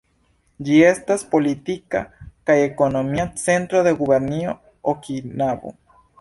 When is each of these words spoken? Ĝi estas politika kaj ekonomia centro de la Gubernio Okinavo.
Ĝi 0.67 0.77
estas 0.85 1.23
politika 1.35 2.01
kaj 2.51 2.55
ekonomia 2.61 3.27
centro 3.43 3.85
de 3.89 3.93
la 3.95 4.01
Gubernio 4.01 4.57
Okinavo. 4.95 5.77